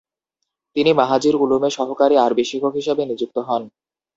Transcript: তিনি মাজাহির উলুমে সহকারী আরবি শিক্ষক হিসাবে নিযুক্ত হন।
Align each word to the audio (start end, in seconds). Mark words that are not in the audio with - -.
তিনি 0.75 0.91
মাজাহির 0.99 1.35
উলুমে 1.35 1.69
সহকারী 1.77 2.15
আরবি 2.17 2.43
শিক্ষক 2.49 2.73
হিসাবে 2.79 3.03
নিযুক্ত 3.05 3.37
হন। 3.47 3.63